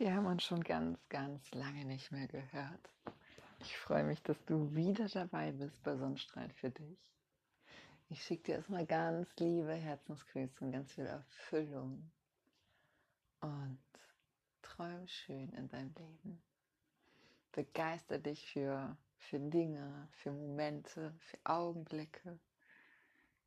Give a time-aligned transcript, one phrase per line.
[0.00, 2.90] Wir haben uns schon ganz, ganz lange nicht mehr gehört.
[3.58, 6.98] Ich freue mich, dass du wieder dabei bist bei Sonnenstrahlen für dich.
[8.08, 12.10] Ich schicke dir erstmal ganz liebe Herzensgrüße und ganz viel Erfüllung.
[13.42, 13.78] Und
[14.62, 16.42] träum schön in deinem Leben.
[17.52, 22.38] Begeister dich für, für Dinge, für Momente, für Augenblicke,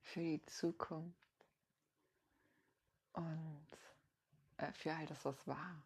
[0.02, 1.48] für die Zukunft
[3.13, 3.67] und
[4.58, 5.84] äh, für all das, was war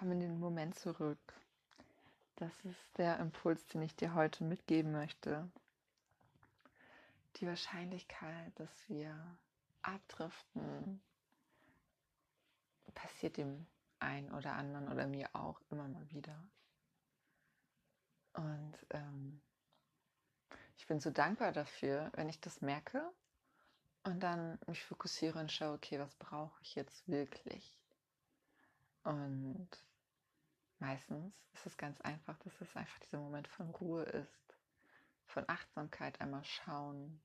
[0.00, 1.18] komm in den Moment zurück.
[2.36, 5.46] Das ist der Impuls, den ich dir heute mitgeben möchte.
[7.36, 9.14] Die Wahrscheinlichkeit, dass wir
[9.82, 11.02] abdriften,
[12.94, 13.66] passiert dem
[13.98, 16.42] einen oder anderen oder mir auch immer mal wieder.
[18.32, 19.42] Und ähm,
[20.78, 23.06] ich bin so dankbar dafür, wenn ich das merke
[24.04, 27.78] und dann mich fokussiere und schaue, okay, was brauche ich jetzt wirklich?
[29.02, 29.68] Und
[30.80, 34.56] Meistens ist es ganz einfach, dass es einfach dieser Moment von Ruhe ist,
[35.26, 37.20] von Achtsamkeit einmal schauen.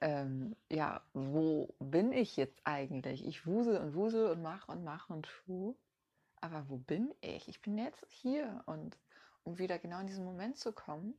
[0.00, 3.26] Ähm, ja, wo bin ich jetzt eigentlich?
[3.26, 5.76] Ich wusel und wusel und mache und mache und tu.
[6.40, 7.48] Aber wo bin ich?
[7.48, 8.98] Ich bin jetzt hier und
[9.44, 11.14] um wieder genau in diesen Moment zu kommen,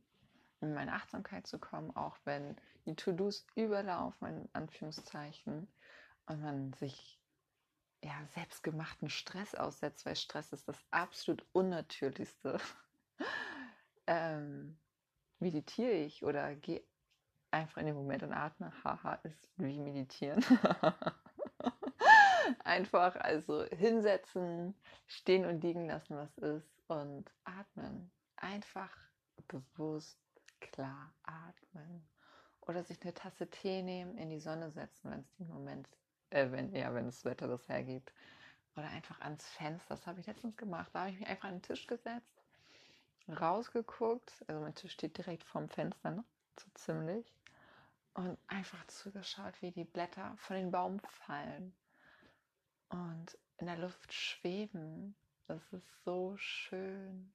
[0.60, 5.66] in meine Achtsamkeit zu kommen, auch wenn die To-Dos überlaufen, in Anführungszeichen,
[6.26, 7.20] und man sich
[8.06, 12.60] ja, selbstgemachten Stress aussetzt, weil Stress ist das absolut Unnatürlichste.
[14.06, 14.78] ähm,
[15.40, 16.84] meditiere ich oder gehe
[17.50, 18.72] einfach in den Moment und atme.
[18.84, 20.44] Haha, ist wie meditieren.
[22.64, 24.76] einfach also hinsetzen,
[25.08, 28.12] stehen und liegen lassen, was ist und atmen.
[28.36, 28.96] Einfach
[29.48, 30.20] bewusst
[30.60, 32.06] klar atmen.
[32.60, 35.88] Oder sich eine Tasse Tee nehmen, in die Sonne setzen, wenn es den Moment
[36.36, 38.12] äh, wenn, ja, wenn das Wetter das hergibt.
[38.76, 39.94] Oder einfach ans Fenster.
[39.94, 40.90] Das habe ich letztens gemacht.
[40.92, 42.44] Da habe ich mich einfach an den Tisch gesetzt,
[43.28, 44.44] rausgeguckt.
[44.46, 46.24] Also mein Tisch steht direkt vorm Fenster, ne?
[46.60, 47.26] so ziemlich.
[48.12, 51.74] Und einfach zugeschaut, wie die Blätter von den Baum fallen
[52.88, 55.14] und in der Luft schweben.
[55.46, 57.32] Das ist so schön.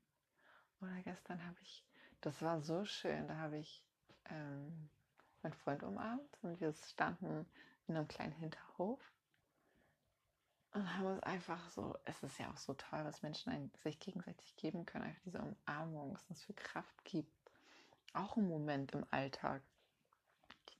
[0.80, 1.84] Oder gestern habe ich,
[2.22, 3.84] das war so schön, da habe ich
[4.30, 4.90] ähm,
[5.42, 7.46] meinen Freund umarmt und wir standen
[7.88, 9.00] in einem kleinen Hinterhof
[10.74, 14.56] und haben uns einfach so, es ist ja auch so toll, was Menschen sich gegenseitig
[14.56, 17.32] geben können, einfach diese Umarmung, was es für Kraft gibt.
[18.14, 19.62] Auch ein Moment im Alltag,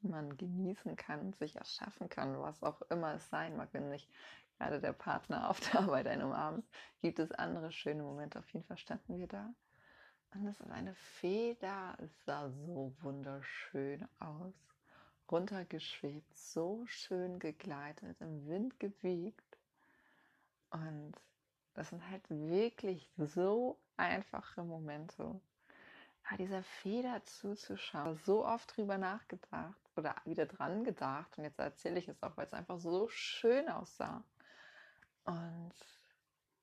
[0.02, 4.10] den man genießen kann, sich erschaffen kann, was auch immer es sein mag, wenn nicht
[4.58, 6.66] gerade der Partner auf der Arbeit einen umarmt,
[7.02, 8.40] gibt es andere schöne Momente.
[8.40, 9.54] Auf jeden Fall standen wir da.
[10.34, 14.71] Und es ist eine Feder, es sah so wunderschön aus
[15.32, 19.58] runtergeschwebt, so schön gegleitet, im Wind gewiegt.
[20.72, 21.14] Und
[21.74, 25.40] das sind halt wirklich so einfache Momente.
[26.28, 31.38] Aber dieser Feder zuzuschauen, so oft drüber nachgedacht oder wieder dran gedacht.
[31.38, 34.24] Und jetzt erzähle ich es auch, weil es einfach so schön aussah.
[35.26, 35.74] Und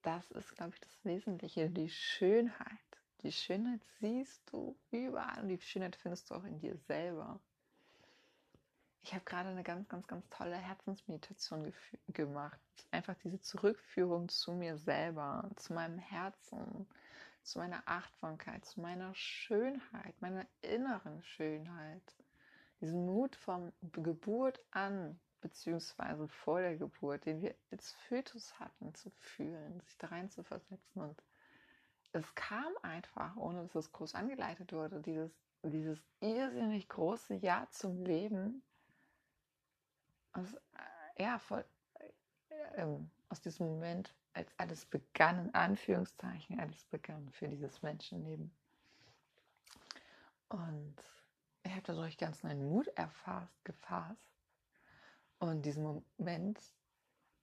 [0.03, 2.79] das ist, glaube ich, das Wesentliche, die Schönheit.
[3.23, 7.41] Die Schönheit siehst du überall und die Schönheit findest du auch in dir selber.
[9.03, 11.73] Ich habe gerade eine ganz, ganz, ganz tolle Herzensmeditation
[12.09, 12.61] gemacht.
[12.91, 16.87] Einfach diese Zurückführung zu mir selber, zu meinem Herzen,
[17.43, 22.03] zu meiner Achtsamkeit, zu meiner Schönheit, meiner inneren Schönheit.
[22.81, 29.11] Diesen Mut vom Geburt an, beziehungsweise vor der Geburt, den wir als Fötus hatten, zu
[29.11, 31.01] fühlen, sich da rein zu versetzen.
[31.01, 31.23] Und
[32.13, 35.33] es kam einfach, ohne dass es groß angeleitet wurde, dieses,
[35.63, 38.63] dieses irrsinnig große Ja zum Leben
[40.33, 46.85] aus, äh, ja, voll, äh, ähm, aus diesem Moment, als alles begann, in Anführungszeichen, alles
[46.87, 48.53] begann für dieses Menschenleben.
[50.49, 50.97] Und
[51.63, 54.31] ich habe dadurch ganz neuen Mut erfasst, gefasst
[55.39, 55.83] und diesen
[56.19, 56.59] Moment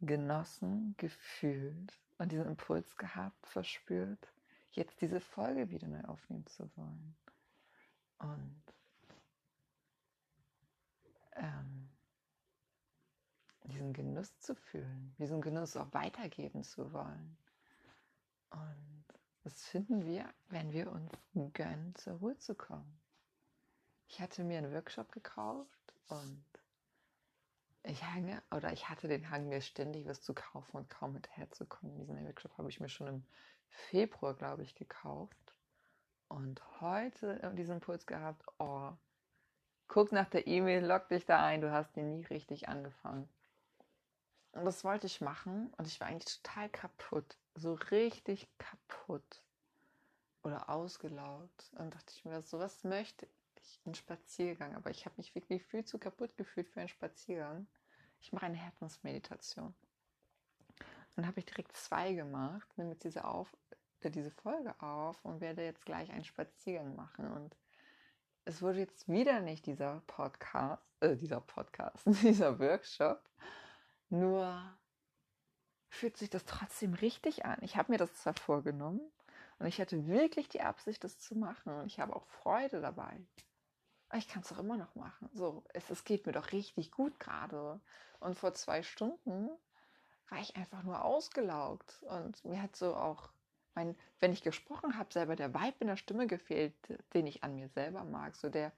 [0.01, 4.33] genossen, gefühlt und diesen Impuls gehabt, verspürt,
[4.71, 7.15] jetzt diese Folge wieder neu aufnehmen zu wollen.
[8.19, 8.63] Und
[11.35, 11.84] ähm,
[13.67, 17.37] diesen Genuss zu fühlen, diesen Genuss auch weitergeben zu wollen.
[18.49, 19.03] Und
[19.43, 21.11] das finden wir, wenn wir uns
[21.53, 22.99] gönnen, zur Ruhe zu kommen.
[24.07, 26.45] Ich hatte mir einen Workshop gekauft und
[27.83, 31.95] ich hange, oder ich hatte den Hang, mir ständig was zu kaufen und kaum hinterherzukommen.
[31.97, 33.25] Diesen Workshop habe ich mir schon im
[33.67, 35.55] Februar, glaube ich, gekauft.
[36.27, 38.91] Und heute diesen Impuls gehabt, oh,
[39.87, 43.29] guck nach der E-Mail, log dich da ein, du hast den nie richtig angefangen.
[44.55, 47.37] Und das wollte ich machen und ich war eigentlich total kaputt.
[47.55, 49.41] So richtig kaputt.
[50.43, 51.71] Oder ausgelaugt.
[51.77, 53.81] Und dachte ich mir, so was möchte ich?
[53.85, 54.75] Ein Spaziergang.
[54.75, 57.67] Aber ich habe mich wirklich viel zu kaputt gefühlt für einen Spaziergang.
[58.21, 59.75] Ich mache eine Herzensmeditation.
[61.15, 63.51] Dann habe ich direkt zwei gemacht, nehme jetzt diese, auf,
[64.01, 67.29] äh, diese Folge auf und werde jetzt gleich einen Spaziergang machen.
[67.31, 67.57] Und
[68.45, 73.21] es wurde jetzt wieder nicht dieser Podcast, äh, dieser Podcast, dieser Workshop.
[74.09, 74.61] Nur
[75.89, 77.57] fühlt sich das trotzdem richtig an.
[77.61, 79.01] Ich habe mir das zwar vorgenommen
[79.59, 83.19] und ich hatte wirklich die Absicht, das zu machen und ich habe auch Freude dabei.
[84.09, 85.29] Aber ich kann es doch immer noch machen.
[85.33, 87.79] So, es, es geht mir doch richtig gut gerade.
[88.19, 89.49] Und vor zwei Stunden
[90.29, 93.29] war ich einfach nur ausgelaugt und mir hat so auch
[93.73, 96.73] mein, wenn ich gesprochen habe, selber der Vibe in der Stimme gefehlt,
[97.13, 98.71] den ich an mir selber mag, so der,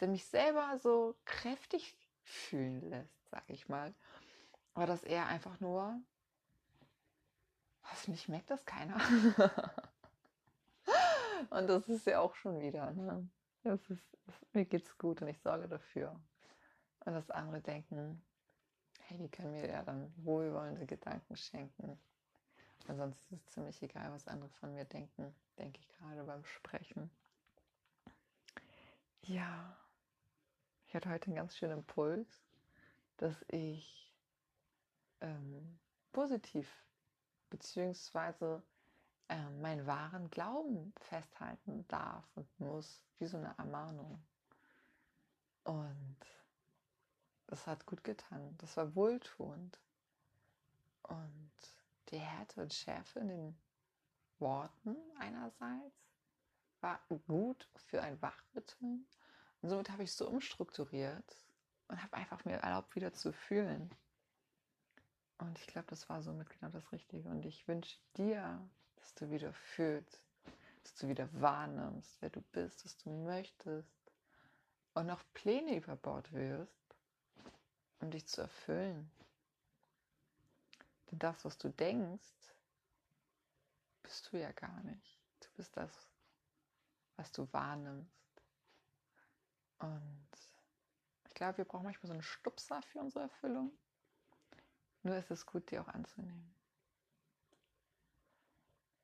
[0.00, 3.94] der mich selber so kräftig fühlen lässt, sag ich mal.
[4.74, 6.00] War das eher einfach nur,
[7.84, 8.96] hoffentlich merkt das keiner.
[11.50, 13.28] und das ist ja auch schon wieder, ne?
[13.64, 16.20] Das ist, das, mir geht's gut und ich sorge dafür.
[17.04, 18.22] Und das andere denken,
[19.02, 21.98] hey, die können mir ja dann wohlwollende Gedanken schenken.
[22.88, 27.10] Ansonsten ist es ziemlich egal, was andere von mir denken, denke ich gerade beim Sprechen.
[29.22, 29.76] Ja,
[30.86, 32.42] ich hatte heute einen ganz schönen Impuls,
[33.18, 34.11] dass ich
[35.22, 35.78] ähm,
[36.12, 36.68] positiv
[37.48, 38.62] beziehungsweise
[39.28, 44.22] äh, meinen wahren Glauben festhalten darf und muss, wie so eine Ermahnung.
[45.64, 46.16] Und
[47.46, 48.54] das hat gut getan.
[48.58, 49.78] Das war wohltuend.
[51.02, 51.52] Und
[52.08, 53.58] die Härte und Schärfe in den
[54.38, 56.02] Worten einerseits
[56.80, 59.06] war gut für ein Wachrütteln.
[59.60, 61.46] Und somit habe ich so umstrukturiert
[61.88, 63.90] und habe einfach mir erlaubt, wieder zu fühlen.
[65.42, 67.28] Und ich glaube, das war somit genau das Richtige.
[67.28, 68.60] Und ich wünsche dir,
[68.94, 70.20] dass du wieder fühlst,
[70.84, 74.12] dass du wieder wahrnimmst, wer du bist, was du möchtest
[74.94, 76.94] und noch Pläne überbaut wirst,
[77.98, 79.10] um dich zu erfüllen.
[81.10, 82.54] Denn das, was du denkst,
[84.04, 85.18] bist du ja gar nicht.
[85.40, 85.90] Du bist das,
[87.16, 88.44] was du wahrnimmst.
[89.80, 90.28] Und
[91.26, 93.72] ich glaube, wir brauchen manchmal so einen Stupser für unsere Erfüllung.
[95.02, 96.54] Nur ist es gut, die auch anzunehmen.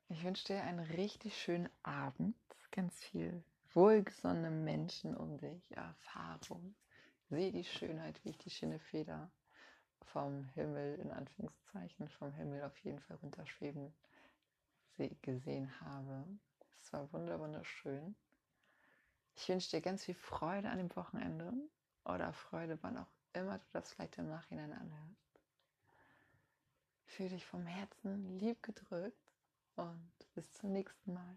[0.09, 2.37] Ich wünsche dir einen richtig schönen Abend,
[2.71, 3.43] ganz viel
[3.75, 6.75] wohlgesonnene Menschen um dich, Erfahrung.
[7.29, 9.31] Sehe die Schönheit, wie ich die schöne Feder
[10.01, 13.93] vom Himmel, in Anführungszeichen, vom Himmel auf jeden Fall runterschweben
[15.23, 16.25] gesehen habe.
[16.81, 18.17] Es war wunderschön.
[19.37, 21.53] Ich wünsche dir ganz viel Freude an dem Wochenende
[22.05, 25.28] oder Freude, wann auch immer du das vielleicht im Nachhinein anhörst.
[27.19, 29.19] Fühl dich vom Herzen lieb gedrückt
[29.75, 31.37] und bis zum nächsten Mal.